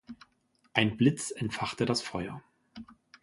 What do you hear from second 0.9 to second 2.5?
Blitz entfachte das Feuer.